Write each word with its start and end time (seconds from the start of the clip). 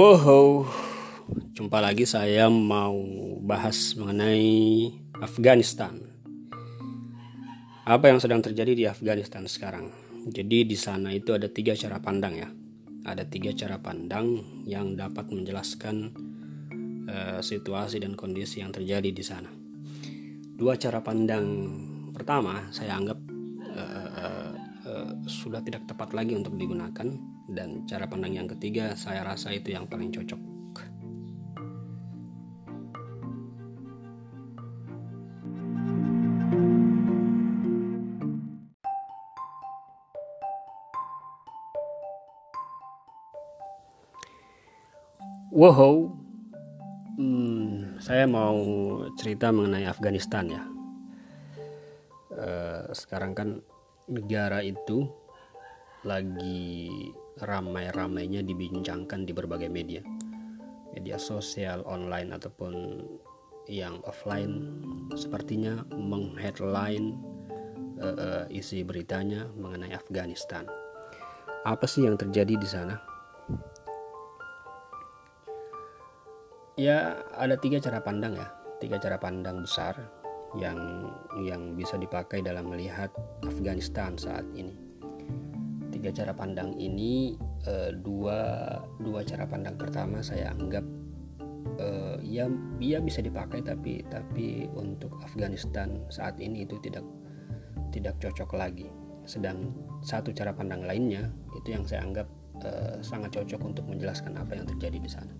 Wow, 0.00 0.70
jumpa 1.50 1.82
lagi 1.82 2.06
saya 2.06 2.46
mau 2.46 2.94
bahas 3.42 3.98
mengenai 3.98 4.86
Afghanistan. 5.18 5.98
Apa 7.84 8.08
yang 8.08 8.22
sedang 8.22 8.38
terjadi 8.38 8.72
di 8.72 8.86
Afghanistan 8.86 9.50
sekarang? 9.50 9.90
Jadi 10.30 10.62
di 10.62 10.78
sana 10.78 11.10
itu 11.10 11.34
ada 11.34 11.50
tiga 11.50 11.74
cara 11.74 11.98
pandang 11.98 12.38
ya. 12.38 12.48
Ada 13.02 13.26
tiga 13.26 13.50
cara 13.50 13.82
pandang 13.82 14.40
yang 14.62 14.94
dapat 14.94 15.26
menjelaskan 15.28 16.14
uh, 17.10 17.42
situasi 17.42 17.98
dan 17.98 18.14
kondisi 18.14 18.62
yang 18.62 18.70
terjadi 18.70 19.10
di 19.10 19.24
sana. 19.26 19.59
Dua 20.60 20.76
cara 20.76 21.00
pandang 21.00 21.72
pertama 22.12 22.68
saya 22.68 23.00
anggap 23.00 23.16
uh, 23.64 24.08
uh, 24.12 24.52
uh, 24.84 25.10
sudah 25.24 25.64
tidak 25.64 25.88
tepat 25.88 26.12
lagi 26.12 26.36
untuk 26.36 26.52
digunakan. 26.52 27.08
Dan 27.48 27.88
cara 27.88 28.04
pandang 28.04 28.36
yang 28.36 28.44
ketiga 28.44 28.92
saya 28.92 29.24
rasa 29.24 29.56
itu 29.56 29.72
yang 29.72 29.88
paling 29.88 30.12
cocok. 30.12 30.36
Wow, 45.56 46.14
hmm, 47.16 47.49
saya 48.00 48.24
mau 48.24 48.56
cerita 49.20 49.52
mengenai 49.52 49.84
Afghanistan 49.84 50.48
ya. 50.48 50.62
Uh, 52.32 52.88
sekarang 52.96 53.36
kan 53.36 53.48
negara 54.08 54.64
itu 54.64 55.04
lagi 56.08 56.88
ramai-ramainya 57.44 58.40
dibincangkan 58.40 59.28
di 59.28 59.36
berbagai 59.36 59.68
media. 59.68 60.00
Media 60.96 61.20
sosial 61.20 61.84
online 61.84 62.32
ataupun 62.32 63.04
yang 63.68 64.00
offline. 64.08 64.80
Sepertinya 65.12 65.84
mengheadline 65.92 67.20
uh, 68.00 68.48
isi 68.48 68.80
beritanya 68.80 69.44
mengenai 69.60 69.92
Afghanistan. 69.92 70.64
Apa 71.68 71.84
sih 71.84 72.08
yang 72.08 72.16
terjadi 72.16 72.56
di 72.56 72.64
sana 72.64 73.09
ya 76.80 77.20
ada 77.36 77.60
tiga 77.60 77.76
cara 77.76 78.00
pandang 78.00 78.32
ya. 78.40 78.48
Tiga 78.80 78.96
cara 78.96 79.20
pandang 79.20 79.60
besar 79.60 80.00
yang 80.56 81.12
yang 81.44 81.76
bisa 81.76 82.00
dipakai 82.00 82.40
dalam 82.40 82.72
melihat 82.72 83.12
Afghanistan 83.44 84.16
saat 84.16 84.48
ini. 84.56 84.72
Tiga 85.92 86.08
cara 86.16 86.32
pandang 86.32 86.72
ini 86.80 87.36
uh, 87.68 87.92
dua 87.92 88.40
dua 88.96 89.20
cara 89.20 89.44
pandang 89.44 89.76
pertama 89.76 90.24
saya 90.24 90.56
anggap 90.56 90.82
uh, 91.76 92.16
ya 92.24 92.48
ya 92.80 93.04
bisa 93.04 93.20
dipakai 93.20 93.60
tapi 93.60 94.00
tapi 94.08 94.64
untuk 94.72 95.20
Afghanistan 95.20 96.00
saat 96.08 96.40
ini 96.40 96.64
itu 96.64 96.80
tidak 96.80 97.04
tidak 97.92 98.16
cocok 98.16 98.56
lagi. 98.56 98.88
Sedang 99.28 99.76
satu 100.00 100.32
cara 100.32 100.56
pandang 100.56 100.88
lainnya 100.88 101.28
itu 101.52 101.76
yang 101.76 101.84
saya 101.84 102.08
anggap 102.08 102.26
uh, 102.64 102.96
sangat 103.04 103.36
cocok 103.36 103.60
untuk 103.60 103.84
menjelaskan 103.84 104.40
apa 104.40 104.56
yang 104.56 104.64
terjadi 104.64 104.96
di 104.96 105.10
sana 105.12 105.34